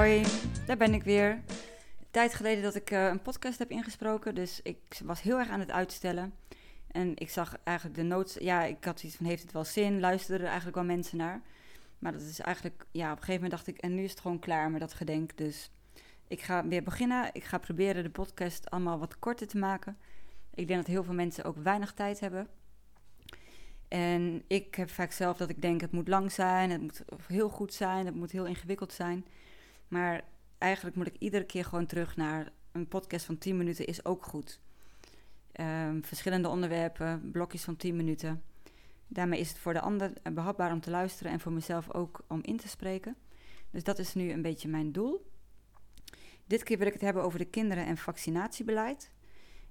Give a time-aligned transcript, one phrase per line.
[0.00, 0.24] Hoi
[0.66, 1.40] daar ben ik weer.
[2.10, 5.60] Tijd geleden dat ik eh, een podcast heb ingesproken, dus ik was heel erg aan
[5.60, 6.34] het uitstellen.
[6.90, 10.00] En ik zag eigenlijk de nood, ja, ik had iets van heeft het wel zin,
[10.00, 11.42] luisterden er eigenlijk wel mensen naar.
[11.98, 14.20] Maar dat is eigenlijk, ja, op een gegeven moment dacht ik, en nu is het
[14.20, 15.36] gewoon klaar met dat gedenk.
[15.36, 15.70] Dus
[16.28, 17.30] ik ga weer beginnen.
[17.32, 19.98] Ik ga proberen de podcast allemaal wat korter te maken.
[20.54, 22.48] Ik denk dat heel veel mensen ook weinig tijd hebben.
[23.88, 27.48] En ik heb vaak zelf dat ik denk, het moet lang zijn, het moet heel
[27.48, 29.24] goed zijn, het moet heel ingewikkeld zijn.
[29.90, 30.24] Maar
[30.58, 34.24] eigenlijk moet ik iedere keer gewoon terug naar een podcast van 10 minuten is ook
[34.24, 34.60] goed.
[35.60, 38.42] Um, verschillende onderwerpen, blokjes van 10 minuten.
[39.06, 42.38] Daarmee is het voor de ander behapbaar om te luisteren en voor mezelf ook om
[42.42, 43.16] in te spreken.
[43.70, 45.30] Dus dat is nu een beetje mijn doel.
[46.46, 49.10] Dit keer wil ik het hebben over de kinderen- en vaccinatiebeleid.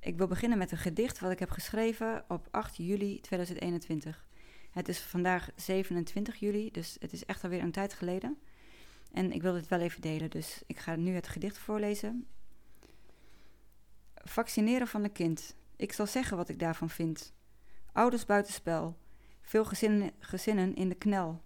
[0.00, 4.26] Ik wil beginnen met een gedicht wat ik heb geschreven op 8 juli 2021.
[4.70, 8.38] Het is vandaag 27 juli, dus het is echt alweer een tijd geleden.
[9.14, 12.26] En ik wil dit wel even delen, dus ik ga nu het gedicht voorlezen.
[14.14, 15.56] Vaccineren van een kind.
[15.76, 17.32] Ik zal zeggen wat ik daarvan vind.
[17.92, 18.96] Ouders buitenspel.
[19.42, 21.42] Veel gezinnen, gezinnen in de knel.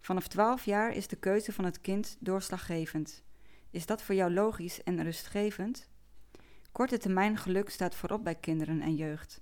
[0.00, 3.22] Vanaf 12 jaar is de keuze van het kind doorslaggevend.
[3.70, 5.88] Is dat voor jou logisch en rustgevend?
[6.72, 9.40] Korte termijn geluk staat voorop bij kinderen en jeugd.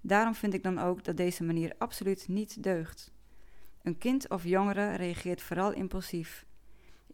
[0.00, 3.12] Daarom vind ik dan ook dat deze manier absoluut niet deugt.
[3.82, 6.46] Een kind of jongere reageert vooral impulsief.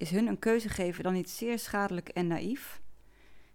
[0.02, 2.80] Is hun een keuze geven dan niet zeer schadelijk en naïef?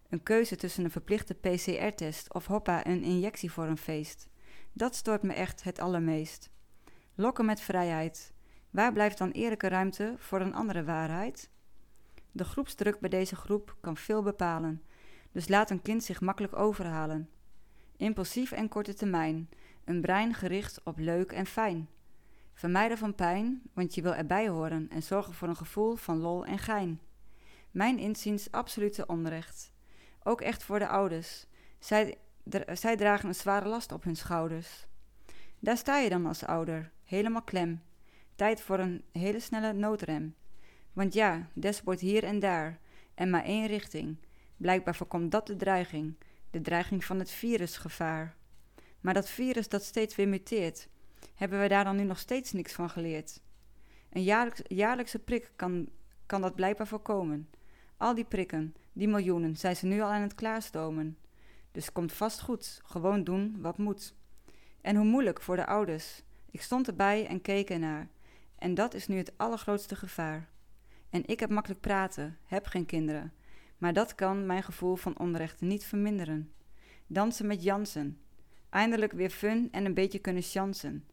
[0.09, 4.27] Een keuze tussen een verplichte PCR-test of hoppa een injectie voor een feest.
[4.73, 6.49] Dat stoort me echt het allermeest.
[7.15, 8.33] Lokken met vrijheid.
[8.69, 11.49] Waar blijft dan eerlijke ruimte voor een andere waarheid?
[12.31, 14.83] De groepsdruk bij deze groep kan veel bepalen,
[15.31, 17.29] dus laat een kind zich makkelijk overhalen.
[17.97, 19.49] Impulsief en korte termijn,
[19.85, 21.89] een brein gericht op leuk en fijn.
[22.57, 26.45] Vermijden van pijn, want je wil erbij horen en zorgen voor een gevoel van lol
[26.45, 26.99] en gein.
[27.71, 29.71] Mijn inziens absolute onrecht.
[30.23, 31.45] Ook echt voor de ouders.
[31.79, 32.17] Zij,
[32.73, 34.87] zij dragen een zware last op hun schouders.
[35.59, 37.81] Daar sta je dan als ouder, helemaal klem.
[38.35, 40.35] Tijd voor een hele snelle noodrem.
[40.93, 42.79] Want ja, dashboard hier en daar,
[43.13, 44.17] en maar één richting.
[44.57, 46.15] Blijkbaar voorkomt dat de dreiging,
[46.51, 48.35] de dreiging van het virusgevaar.
[49.01, 50.87] Maar dat virus dat steeds weer muteert,
[51.37, 53.41] hebben we daar dan nu nog steeds niks van geleerd?
[54.09, 55.89] Een jaarlijks, jaarlijkse prik kan,
[56.25, 57.49] kan dat blijkbaar voorkomen.
[57.97, 61.17] Al die prikken, die miljoenen, zijn ze nu al aan het klaarstomen.
[61.71, 64.15] Dus komt vast goed, gewoon doen wat moet.
[64.81, 66.23] En hoe moeilijk voor de ouders.
[66.51, 68.07] Ik stond erbij en keek ernaar.
[68.55, 70.49] En dat is nu het allergrootste gevaar.
[71.09, 73.33] En ik heb makkelijk praten, heb geen kinderen.
[73.77, 76.51] Maar dat kan mijn gevoel van onrecht niet verminderen.
[77.07, 78.19] Dansen met Jansen.
[78.69, 81.05] Eindelijk weer fun en een beetje kunnen chansen.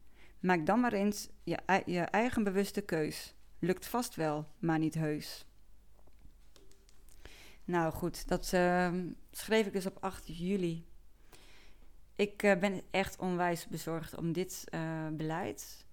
[0.45, 3.33] Maak dan maar eens je, je eigen bewuste keus.
[3.59, 5.45] Lukt vast wel, maar niet heus.
[7.63, 8.93] Nou goed, dat uh,
[9.31, 10.85] schreef ik dus op 8 juli.
[12.15, 15.85] Ik uh, ben echt onwijs bezorgd om dit uh, beleid.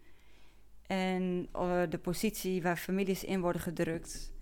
[0.87, 4.33] En uh, de positie waar families in worden gedrukt.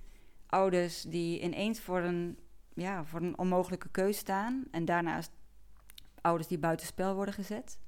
[0.47, 2.38] Ouders die ineens voor een,
[2.75, 4.65] ja, voor een onmogelijke keus staan.
[4.71, 5.31] En daarnaast
[6.21, 7.78] ouders die buitenspel worden gezet.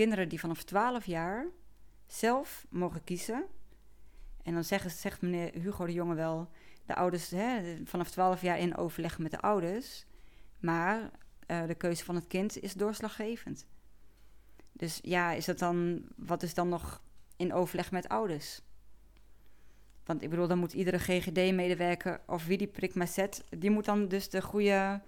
[0.00, 1.46] Kinderen die vanaf 12 jaar
[2.06, 3.44] zelf mogen kiezen.
[4.42, 6.48] En dan zeggen, zegt meneer Hugo de Jonge wel,
[6.86, 10.06] de ouders hè, vanaf 12 jaar in overleg met de ouders.
[10.58, 11.10] Maar
[11.46, 13.66] uh, de keuze van het kind is doorslaggevend.
[14.72, 17.02] Dus ja, is dat dan, wat is dan nog
[17.36, 18.62] in overleg met ouders?
[20.04, 23.84] Want ik bedoel, dan moet iedere GGD-medewerker of wie die prik maar zet, die moet
[23.84, 25.02] dan dus de goede,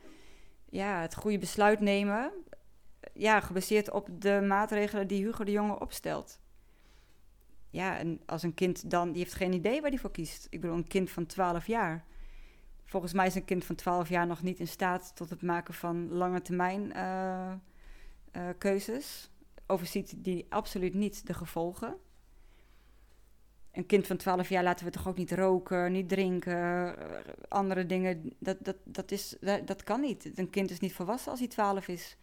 [0.69, 2.33] ja, het goede besluit nemen.
[3.13, 6.41] Ja, gebaseerd op de maatregelen die Hugo de Jonge opstelt.
[7.71, 10.47] Ja, en als een kind dan, die heeft geen idee waar die voor kiest.
[10.51, 12.05] Ik bedoel, een kind van 12 jaar.
[12.85, 15.75] Volgens mij is een kind van 12 jaar nog niet in staat tot het maken
[15.75, 17.53] van lange termijn uh,
[18.33, 19.31] uh, keuzes.
[19.67, 21.97] Overziet die absoluut niet de gevolgen
[23.73, 26.97] een kind van 12 jaar laten we toch ook niet roken, niet drinken,
[27.49, 28.33] andere dingen.
[28.39, 30.39] Dat, dat, dat, is, dat kan niet.
[30.39, 32.17] Een kind is niet volwassen als hij 12 is.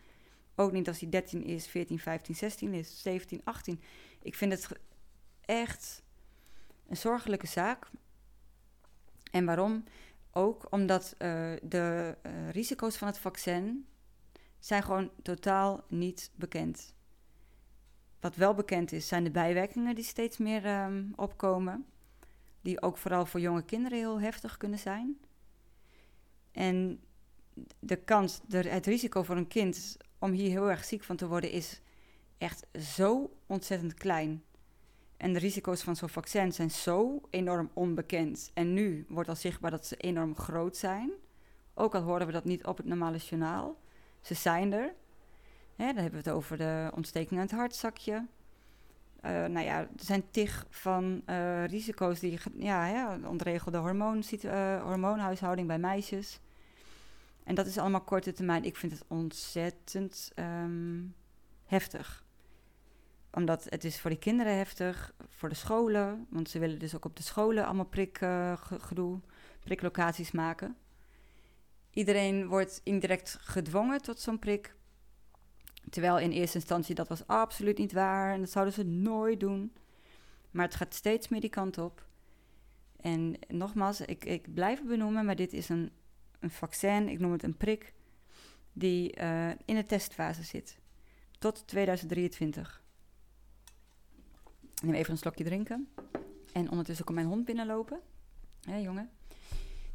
[0.59, 3.81] Ook niet als hij 13 is, 14, 15, 16 is, 17, 18.
[4.21, 4.69] Ik vind het
[5.41, 6.03] echt
[6.87, 7.89] een zorgelijke zaak.
[9.31, 9.83] En waarom?
[10.31, 13.87] Ook omdat uh, de uh, risico's van het vaccin
[14.59, 16.95] zijn gewoon totaal niet bekend.
[18.19, 21.85] Wat wel bekend is, zijn de bijwerkingen die steeds meer um, opkomen.
[22.61, 25.19] Die ook vooral voor jonge kinderen heel heftig kunnen zijn.
[26.51, 27.03] En
[27.79, 31.51] de kans, het risico voor een kind om hier heel erg ziek van te worden
[31.51, 31.81] is
[32.37, 34.43] echt zo ontzettend klein.
[35.17, 38.51] En de risico's van zo'n vaccin zijn zo enorm onbekend.
[38.53, 41.11] En nu wordt al zichtbaar dat ze enorm groot zijn.
[41.73, 43.79] Ook al horen we dat niet op het normale journaal.
[44.21, 44.93] Ze zijn er.
[45.75, 48.13] Hè, dan hebben we het over de ontsteking aan het hartzakje.
[49.25, 54.83] Uh, nou ja, er zijn tig van uh, risico's die, ja, hè, ontregelde hormoon, uh,
[54.83, 56.39] hormoonhuishouding bij meisjes.
[57.49, 58.63] En dat is allemaal korte termijn.
[58.63, 61.15] Ik vind het ontzettend um,
[61.65, 62.25] heftig.
[63.31, 66.27] Omdat het is voor die kinderen heftig, voor de scholen.
[66.29, 68.17] Want ze willen dus ook op de scholen allemaal prik,
[68.61, 69.19] gedoe,
[69.59, 70.75] priklocaties maken.
[71.91, 74.75] Iedereen wordt indirect gedwongen tot zo'n prik.
[75.89, 79.73] Terwijl in eerste instantie dat was absoluut niet waar en dat zouden ze nooit doen.
[80.51, 82.05] Maar het gaat steeds meer die kant op.
[83.01, 85.91] En nogmaals, ik, ik blijf benoemen, maar dit is een,
[86.39, 87.93] een vaccin, ik noem het een prik,
[88.73, 90.77] die uh, in de testfase zit.
[91.39, 92.81] Tot 2023.
[94.75, 95.89] Ik neem even een slokje drinken.
[96.53, 97.99] En ondertussen komt mijn hond binnenlopen.
[98.61, 99.09] Hé, jongen.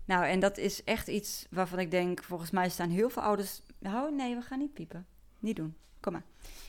[0.05, 3.63] Nou, en dat is echt iets waarvan ik denk, volgens mij staan heel veel ouders...
[3.83, 5.07] Oh, nee, we gaan niet piepen.
[5.39, 5.75] Niet doen.
[6.01, 6.25] Kom maar.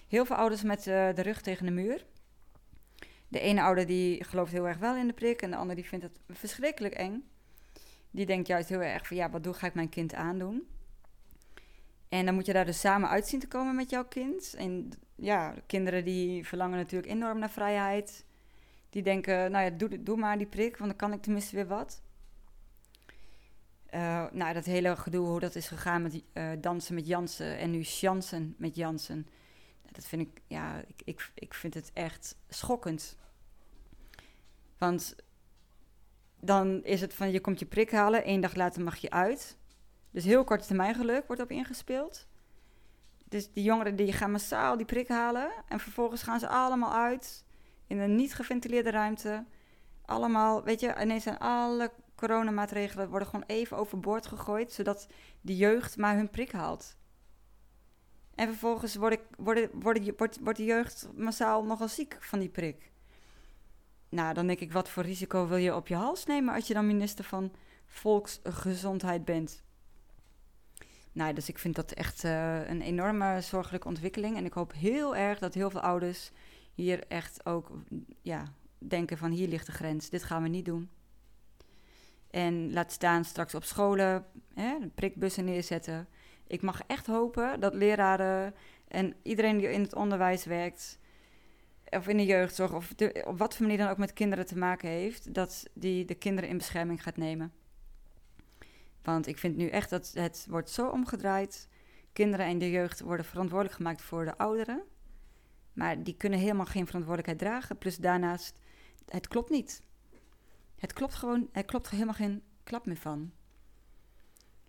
[0.08, 2.06] Heel veel ouders met uh, de rug tegen de muur.
[3.28, 5.86] De ene ouder die gelooft heel erg wel in de prik en de ander die
[5.86, 7.24] vindt het verschrikkelijk eng.
[8.16, 10.68] Die denkt juist heel erg van ja, wat doe, ga ik mijn kind aandoen?
[12.10, 14.54] En dan moet je daar dus samen uit zien te komen met jouw kind.
[14.54, 18.26] En ja, kinderen die verlangen natuurlijk enorm naar vrijheid.
[18.90, 21.68] Die denken, nou ja, doe, doe maar die prik, want dan kan ik tenminste weer
[21.68, 22.02] wat.
[23.94, 27.72] Uh, nou, dat hele gedoe, hoe dat is gegaan met uh, dansen met Jansen en
[27.72, 29.28] nu Jansen met Jansen.
[29.92, 33.18] Dat vind ik, ja, ik, ik, ik vind het echt schokkend.
[34.78, 35.16] Want
[36.46, 39.58] dan is het van, je komt je prik halen, één dag later mag je uit.
[40.12, 42.28] Dus heel korte termijn geluk wordt op ingespeeld.
[43.26, 47.46] Dus die jongeren die gaan massaal die prik halen en vervolgens gaan ze allemaal uit
[47.88, 49.46] in een niet geventileerde ruimte.
[50.06, 55.08] Allemaal, weet je, ineens zijn alle coronamaatregelen worden gewoon even overboord gegooid, zodat
[55.42, 56.98] de jeugd maar hun prik haalt.
[58.36, 59.20] En vervolgens wordt,
[60.56, 62.92] de jeugd massaal nogal ziek van die prik.
[64.10, 66.74] Nou, dan denk ik, wat voor risico wil je op je hals nemen als je
[66.74, 67.52] dan minister van
[67.86, 69.64] Volksgezondheid bent?
[71.12, 74.38] Nou, dus ik vind dat echt uh, een enorme zorgelijke ontwikkeling.
[74.38, 76.32] En ik hoop heel erg dat heel veel ouders
[76.74, 77.72] hier echt ook
[78.22, 78.44] ja,
[78.78, 80.10] denken van hier ligt de grens.
[80.10, 80.90] Dit gaan we niet doen.
[82.32, 86.08] En laat staan straks op scholen hè, prikbussen neerzetten.
[86.48, 88.56] Ik mag echt hopen dat leraren
[88.88, 91.00] en iedereen die in het onderwijs werkt,
[91.96, 92.94] of in de jeugdzorg, of
[93.24, 96.50] op wat voor manier dan ook met kinderen te maken heeft, dat die de kinderen
[96.50, 97.54] in bescherming gaat nemen.
[99.02, 101.68] Want ik vind nu echt dat het wordt zo omgedraaid.
[102.14, 104.84] Kinderen en de jeugd worden verantwoordelijk gemaakt voor de ouderen.
[105.74, 107.78] Maar die kunnen helemaal geen verantwoordelijkheid dragen.
[107.78, 108.58] Plus daarnaast,
[109.06, 109.82] het klopt niet.
[110.76, 113.32] Het klopt gewoon, er klopt helemaal geen klap meer van.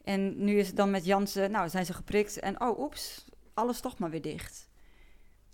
[0.05, 3.25] En nu is het dan met Jansen, nou zijn ze geprikt en oh oeps,
[3.55, 4.69] alles toch maar weer dicht.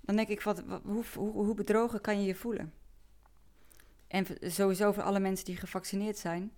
[0.03, 2.73] Dan denk ik, wat, hoe, hoe, hoe bedrogen kan je je voelen?
[4.07, 6.53] En sowieso voor alle mensen die gevaccineerd zijn.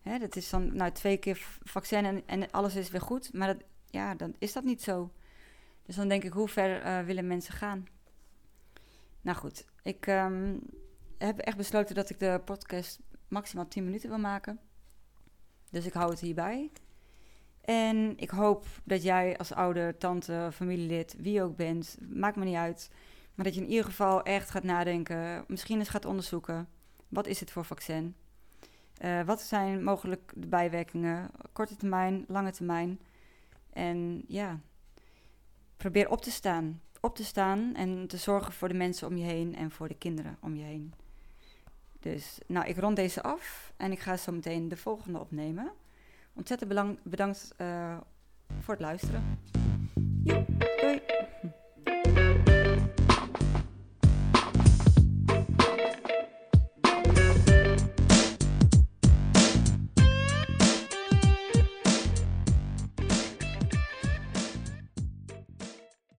[0.00, 3.32] Hè, dat is dan nou, twee keer vaccin en, en alles is weer goed.
[3.32, 5.10] Maar dat, ja, dan is dat niet zo.
[5.82, 7.86] Dus dan denk ik, hoe ver uh, willen mensen gaan?
[9.20, 10.60] Nou goed, ik um,
[11.18, 14.60] heb echt besloten dat ik de podcast maximaal 10 minuten wil maken.
[15.70, 16.70] Dus ik hou het hierbij.
[17.66, 22.54] En ik hoop dat jij als ouder, tante, familielid, wie ook bent, maakt me niet
[22.54, 22.90] uit.
[23.34, 26.68] Maar dat je in ieder geval echt gaat nadenken, misschien eens gaat onderzoeken.
[27.08, 28.14] Wat is het voor vaccin?
[29.04, 31.30] Uh, wat zijn mogelijk de bijwerkingen?
[31.52, 33.00] Korte termijn, lange termijn.
[33.72, 34.60] En ja,
[35.76, 36.80] probeer op te staan.
[37.00, 39.98] Op te staan en te zorgen voor de mensen om je heen en voor de
[39.98, 40.94] kinderen om je heen.
[42.00, 45.72] Dus nou, ik rond deze af en ik ga zo meteen de volgende opnemen.
[46.36, 47.96] Ontzettend bedankt uh,
[48.60, 49.22] voor het luisteren.